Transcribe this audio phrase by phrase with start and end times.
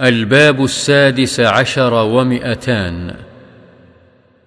[0.00, 3.14] الباب السادس عشر ومئتان.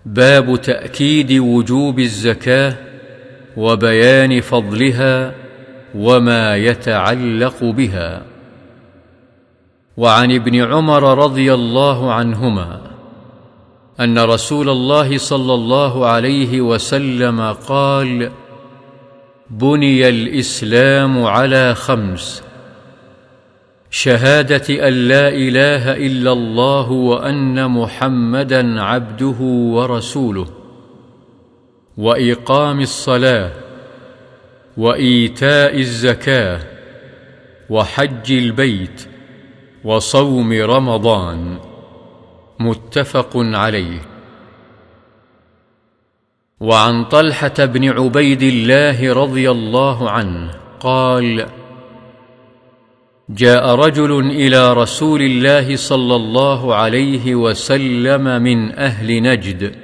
[0.05, 2.73] باب تأكيد وجوب الزكاة
[3.57, 5.33] وبيان فضلها
[5.95, 8.21] وما يتعلق بها.
[9.97, 12.81] وعن ابن عمر رضي الله عنهما
[13.99, 18.31] أن رسول الله صلى الله عليه وسلم قال
[19.49, 22.43] بني الإسلام على خمس.
[23.93, 29.35] شهادة أن لا إله إلا الله وأن محمدا عبده
[29.75, 30.47] ورسوله
[31.97, 33.51] وإقام الصلاة
[34.77, 36.59] وإيتاء الزكاة
[37.69, 39.07] وحج البيت
[39.83, 41.57] وصوم رمضان.
[42.59, 44.01] متفق عليه.
[46.59, 51.60] وعن طلحة بن عبيد الله رضي الله عنه قال
[53.35, 59.75] جاء رجل إلى رسول الله صلى الله عليه وسلم من أهل نجد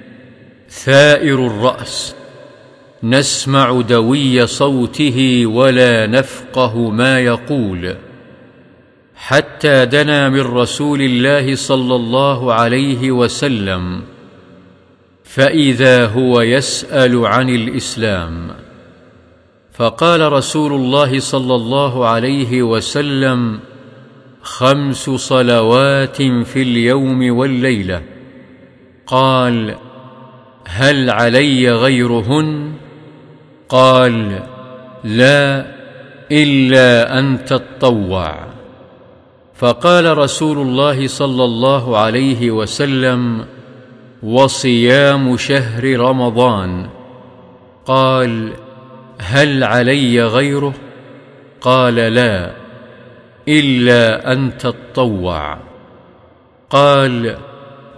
[0.70, 2.16] ثائر الرأس
[3.03, 7.95] نسمع دوي صوته ولا نفقه ما يقول
[9.16, 14.02] حتى دنا من رسول الله صلى الله عليه وسلم
[15.23, 18.67] فإذا هو يسأل عن الإسلام.
[19.78, 23.59] فقال رسول الله صلى الله عليه وسلم
[24.42, 28.02] خمس صلوات في اليوم والليلة.
[29.08, 29.75] قال
[30.67, 32.73] هل علي غيرهن؟
[33.69, 34.44] قال
[35.03, 35.66] لا
[36.31, 38.47] إلا أن تطوع.
[39.56, 43.45] فقال رسول الله صلى الله عليه وسلم
[44.23, 46.89] وصيام شهر رمضان.
[47.86, 48.53] قال
[49.20, 50.73] هل علي غيره؟
[51.62, 52.52] قال لا
[53.48, 55.58] إلا أن تطوع.
[56.70, 57.38] قال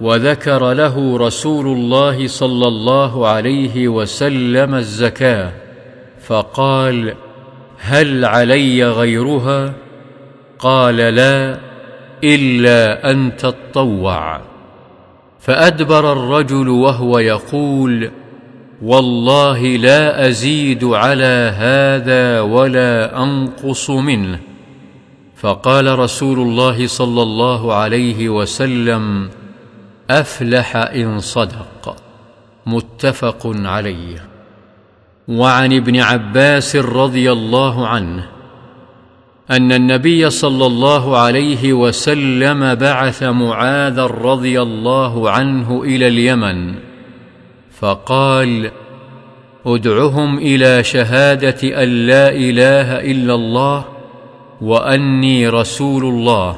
[0.01, 5.51] وذكر له رسول الله صلى الله عليه وسلم الزكاة
[6.21, 7.15] فقال
[7.79, 9.73] هل علي غيرها؟
[10.59, 11.59] قال لا
[12.23, 14.41] إلا أن تطوع.
[15.39, 18.11] فأدبر الرجل وهو يقول
[18.81, 24.39] والله لا أزيد على هذا ولا أنقص منه.
[25.35, 29.29] فقال رسول الله صلى الله عليه وسلم
[30.09, 31.95] أفلح إن صدق.
[32.65, 34.27] متفق عليه.
[35.27, 38.25] وعن ابن عباس رضي الله عنه
[39.51, 46.88] أن النبي صلى الله عليه وسلم بعث معاذا رضي الله عنه إلى اليمن.
[47.79, 48.71] فقال
[49.65, 53.85] ادعهم إلى شهادة أن لا إله إلا الله
[54.61, 56.57] وأني رسول الله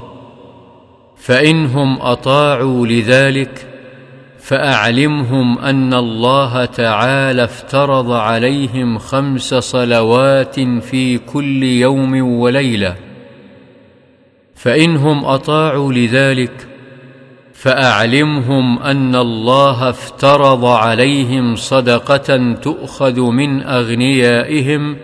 [1.18, 3.68] فإنهم أطاعوا لذلك
[4.40, 12.96] فأعلمهم أن الله تعالى افترض عليهم خمس صلوات في كل يوم وليلة
[14.56, 16.71] فإنهم أطاعوا لذلك
[17.62, 24.98] فأعلمهم أن الله افترض عليهم صدقة تؤخذ من أغنيائهم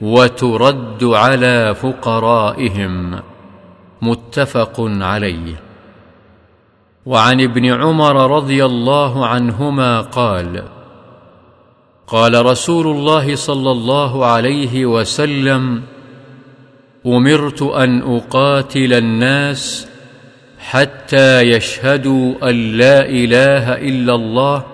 [0.00, 3.20] وترد على فقرائهم.
[4.02, 5.60] متفق عليه.
[7.06, 10.62] وعن ابن عمر رضي الله عنهما قال
[12.06, 15.82] قال رسول الله صلى الله عليه وسلم
[17.06, 19.95] أمرت أن أقاتل الناس
[20.70, 24.64] حتى يشهدوا أن لا إله إلا الله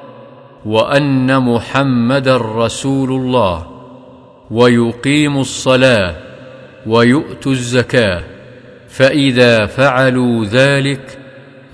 [0.66, 3.66] وأن محمدا رسول الله
[4.50, 6.14] ويقيموا الصلاة
[6.86, 8.22] ويؤتوا الزكاة
[8.88, 11.18] فإذا فعلوا ذلك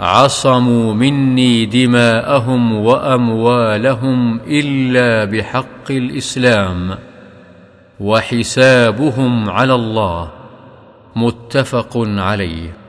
[0.00, 6.98] عصموا مني دماءهم وأموالهم إلا بحق الإسلام
[8.00, 10.30] وحسابهم على الله
[11.16, 12.87] متفق عليه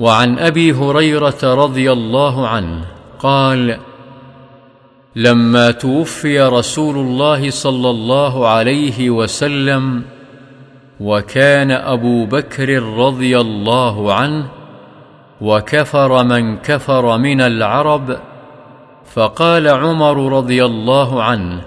[0.00, 2.84] وعن أبي هريرة رضي الله عنه
[3.18, 3.78] قال
[5.16, 10.02] لما توفي رسول الله صلى الله عليه وسلم
[11.00, 14.48] وكان أبو بكر رضي الله عنه
[15.40, 18.16] وكفر من كفر من العرب
[19.14, 21.62] فقال عمر رضي الله عنه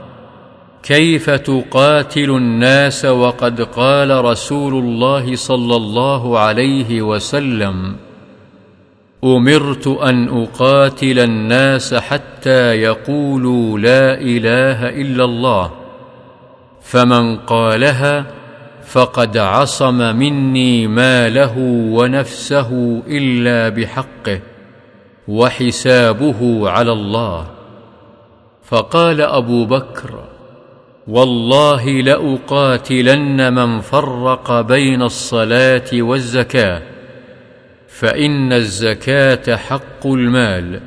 [0.84, 7.96] كيف تقاتل الناس وقد قال رسول الله صلى الله عليه وسلم؟
[9.24, 15.72] أمرت أن أقاتل الناس حتى يقولوا لا إله إلا الله
[16.81, 18.25] فمن قالها
[18.86, 21.54] فقد عصم مني ماله
[21.94, 24.40] ونفسه إلا بحقه
[25.28, 27.48] وحسابه على الله.
[28.64, 30.24] فقال أبو بكر
[31.08, 36.93] والله لأقاتلن من فرق بين الصلاة والزكاة.
[38.04, 40.82] فإن الزكاة حق المال.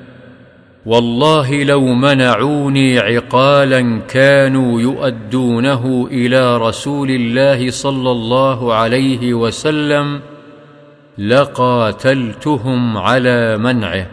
[0.86, 10.20] والله لو منعوني عقالا كانوا يؤدونه إلى رسول الله صلى الله عليه وسلم
[11.18, 14.06] لقاتلتهم على منعه.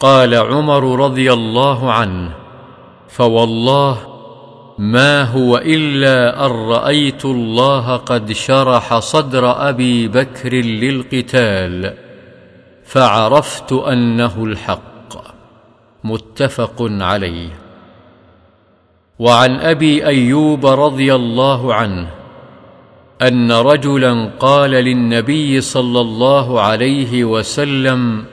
[0.00, 2.30] قال عمر رضي الله عنه
[3.08, 4.09] فوالله
[4.80, 11.94] ما هو إلا أن رأيت الله قد شرح صدر أبي بكر للقتال
[12.84, 14.80] فعرفت أنه الحق.
[16.04, 17.48] متفق عليه.
[19.18, 22.10] وعن أبي أيوب رضي الله عنه
[23.22, 28.24] أن رجلا قال للنبي صلى الله عليه وسلم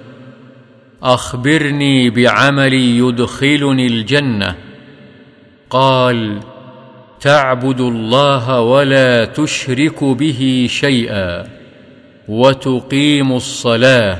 [1.03, 4.66] أخبرني بعمل يدخلني الجنة.
[5.69, 6.39] قال
[7.21, 11.47] تعبد الله ولا تشرك به شيئا
[12.27, 14.17] وتقيم الصلاة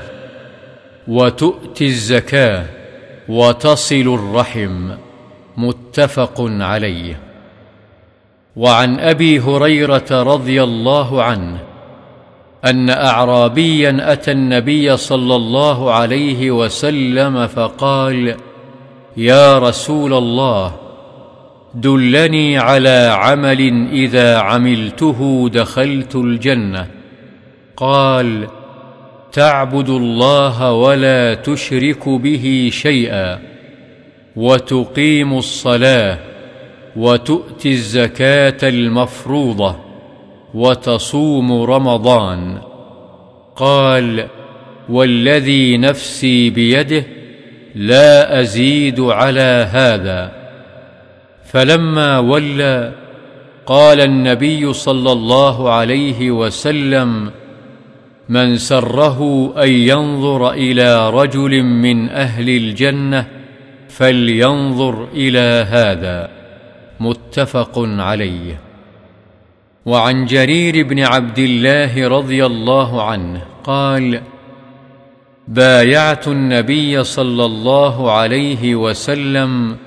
[1.08, 2.66] وتؤتي الزكاة
[3.30, 4.92] وتصل الرحم.
[5.58, 7.20] متفق عليه.
[8.56, 11.60] وعن أبي هريرة رضي الله عنه
[12.66, 18.36] أن اعرابيا أتى النبي صلى الله عليه وسلم فقال
[19.18, 20.87] يا رسول الله
[21.78, 26.88] دلني على عمل إذا عملته دخلت الجنة.
[27.78, 28.48] قال
[29.32, 33.40] تعبد الله ولا تشرك به شيئا
[34.36, 36.20] وتقيم الصلاة
[36.96, 39.76] وتؤتي الزكاة المفروضة
[40.54, 42.58] وتصوم رمضان.
[43.56, 44.28] قال
[44.90, 47.04] والذي نفسي بيده
[47.76, 50.47] لا أزيد على هذا.
[51.48, 52.94] فلما ولى
[53.66, 57.32] قال النبي صلى الله عليه وسلم
[58.30, 63.28] من سره أن ينظر إلى رجل من أهل الجنة
[63.90, 66.30] فلينظر إلى هذا
[67.00, 68.60] متفق عليه.
[69.86, 74.22] وعن جرير بن عبد الله رضي الله عنه قال
[75.48, 79.78] بايعت النبي صلى الله عليه وسلم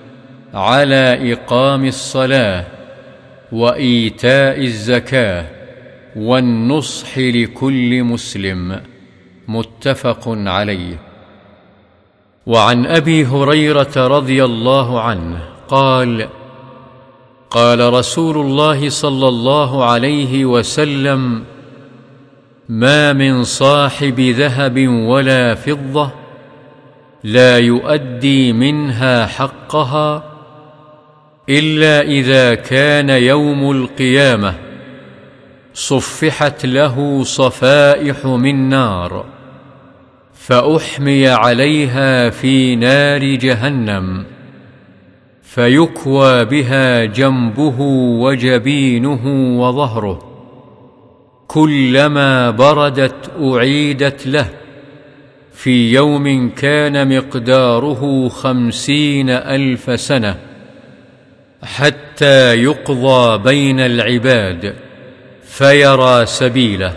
[0.54, 2.64] على إقام الصلاة
[3.52, 5.46] وإيتاء الزكاة
[6.16, 8.80] والنصح لكل مسلم
[9.48, 10.98] متفق عليه.
[12.46, 15.38] وعن أبي هريرة رضي الله عنه
[15.68, 16.28] قال
[17.50, 21.44] قال رسول الله صلى الله عليه وسلم
[22.68, 26.10] ما من صاحب ذهب ولا فضة
[27.24, 30.29] لا يؤدي منها حقها
[31.50, 34.54] إلا إذا كان يوم القيامة
[35.74, 39.24] صفحت له صفائح من نار
[40.34, 44.24] فأحمي عليها في نار جهنم
[45.42, 47.80] فيكوى بها جنبه
[48.20, 49.26] وجبينه
[49.60, 50.18] وظهره
[51.46, 54.48] كلما بردت أعيدت له
[55.52, 60.49] في يوم كان مقداره خمسين ألف سنة
[61.62, 64.74] حتى يقضى بين العباد
[65.44, 66.92] فيرى سبيله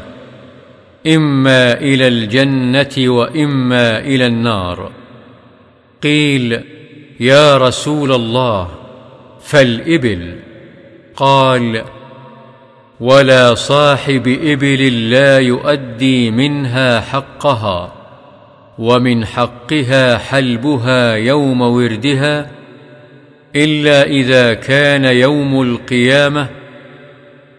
[1.08, 4.92] إما إلى الجنة وإما إلى النار.
[6.04, 6.62] قيل
[7.20, 8.68] يا رسول الله
[9.42, 10.36] فالإبل.
[11.16, 11.84] قال
[13.00, 17.94] ولا صاحب إبل لا يؤدي منها حقها
[18.80, 22.63] ومن حقها حلبها يوم وردها
[23.56, 26.48] إلا إذا كان يوم القيامة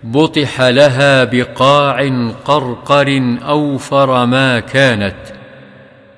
[0.02, 2.08] بطح لها بقاع
[2.44, 5.16] قرقر اوفر ما كانت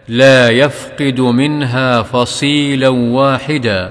[0.08, 3.90] لا يفقد منها فصيلا واحدا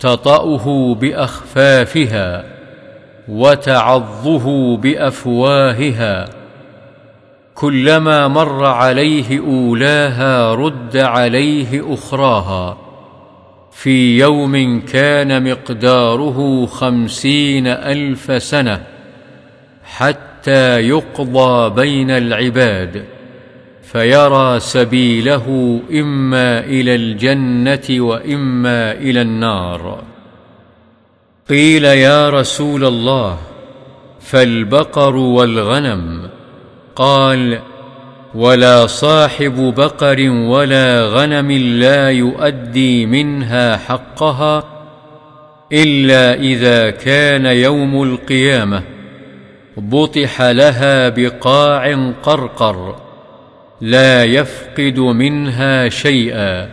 [0.00, 2.44] تطأه بأخفافها
[3.28, 6.28] وتعظه بأفواهها
[7.54, 12.85] كلما مر عليه أولاها رد عليه أخراها
[13.76, 18.86] في يوم كان مقداره خمسين ألف سنة
[19.84, 23.04] حتى يقضى بين العباد
[23.82, 30.02] فيرى سبيله إما إلى الجنة وإما إلى النار.
[31.48, 33.38] قيل يا رسول الله
[34.20, 36.28] فالبقر والغنم؟
[36.96, 37.60] قال
[38.36, 44.64] ولا صاحب بقر ولا غنم لا يؤدي منها حقها
[45.72, 48.82] إلا إذا كان يوم القيامة.
[49.76, 52.96] بطح لها بقاع قرقر
[53.80, 56.68] لا يفقد منها شيئا.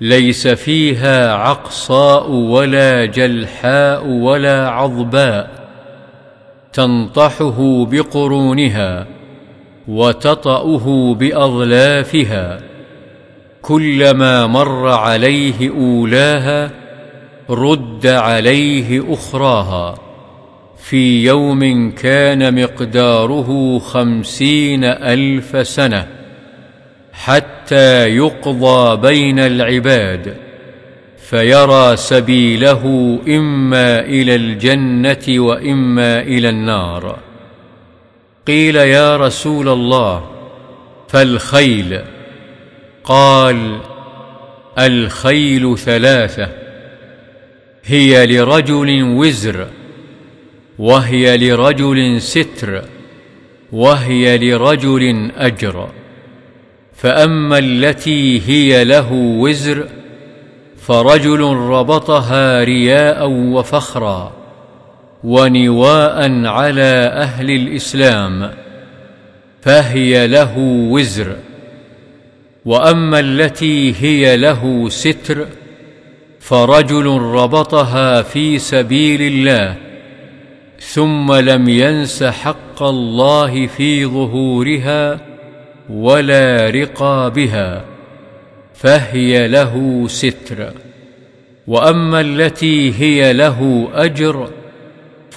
[0.00, 5.50] ليس فيها عقصاء ولا جلحاء ولا عضباء
[6.72, 9.17] تنطحه بقرونها.
[9.88, 12.60] وتطأه بأظلافها
[13.62, 16.70] كلما مر عليه أولاها
[17.50, 19.94] رد عليه أخراها
[20.76, 26.06] في يوم كان مقداره خمسين ألف سنة
[27.12, 30.36] حتى يقضى بين العباد
[31.18, 37.18] فيرى سبيله إما إلى الجنة وإما إلى النار
[38.48, 40.30] قيل يا رسول الله
[41.08, 42.00] فالخيل.
[43.04, 43.78] قال
[44.78, 46.48] الخيل ثلاثة
[47.84, 49.66] هي لرجل وزر
[50.78, 52.82] وهي لرجل ستر
[53.72, 55.88] وهي لرجل أجر.
[56.94, 59.88] فأما التي هي له وزر
[60.76, 64.37] فرجل ربطها رياء وفخرا.
[65.24, 68.50] ونواء على أهل الإسلام
[69.62, 70.58] فهي له
[70.90, 71.36] وزر.
[72.64, 75.46] وأما التي هي له ستر
[76.40, 79.76] فرجل ربطها في سبيل الله
[80.80, 85.20] ثم لم ينس حق الله في ظهورها
[85.90, 87.84] ولا رقابها
[88.74, 90.72] فهي له ستر.
[91.66, 94.48] وأما التي هي له أجر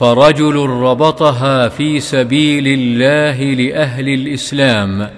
[0.01, 5.09] فرجل ربطها في سبيل الله لاهل الاسلام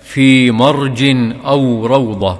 [0.00, 1.04] في مرج
[1.46, 2.38] أو روضه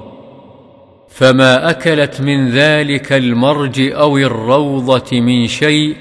[1.09, 5.97] فما اكلت من ذلك المرج أو الروضه من شيء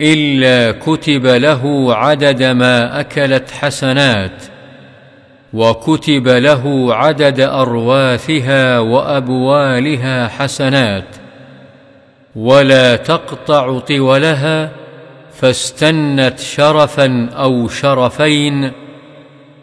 [0.00, 4.42] الا كتب له عدد ما اكلت حسنات
[5.52, 11.27] وكتب له عدد ارواثها وابوالها حسنات
[12.38, 14.70] ولا تقطع طولها
[15.34, 18.72] فاستنت شرفا أو شرفين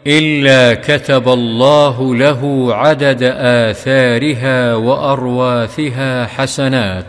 [0.06, 7.06] إلا كتب الله له عدد آثارها وأرواثها حسنات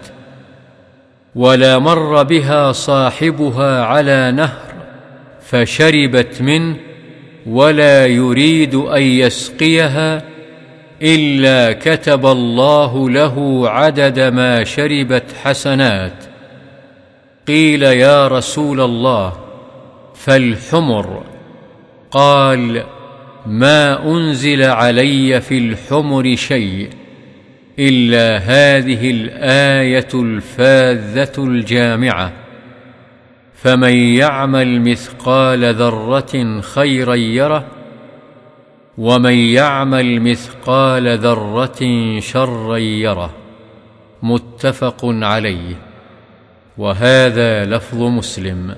[1.36, 4.74] ولا مر بها صاحبها على نهر
[5.42, 6.76] فشربت منه
[7.46, 10.24] ولا يريد أن يسقيها
[11.02, 16.24] إلا كتب الله له عدد ما شربت حسنات.
[17.48, 19.34] قيل يا رسول الله
[20.16, 21.24] فالحمر.
[22.12, 22.84] قال
[23.46, 26.90] ما أنزل علي في الحمر شيء
[27.80, 32.34] إلا هذه الآية الفاذة الجامعة.
[33.54, 37.66] فمن يعمل مثقال ذرة خيرا يره
[38.98, 41.80] ومن يعمل مثقال ذرة
[42.20, 43.34] شرا يره
[44.24, 45.76] متفق عليه
[46.78, 48.76] وهذا لفظ مسلم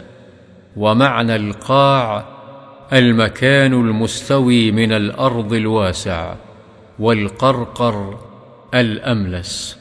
[0.76, 2.26] ومعنى القاع
[2.94, 6.36] المكان المستوي من الأرض الواسع
[7.00, 8.20] والقرقر
[8.74, 9.79] الأملس